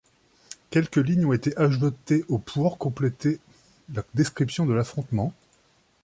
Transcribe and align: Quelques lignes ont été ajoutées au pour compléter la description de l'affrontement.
Quelques 0.71 0.95
lignes 0.97 1.27
ont 1.27 1.31
été 1.33 1.55
ajoutées 1.59 2.25
au 2.27 2.39
pour 2.39 2.79
compléter 2.79 3.39
la 3.93 4.01
description 4.15 4.65
de 4.65 4.73
l'affrontement. 4.73 5.31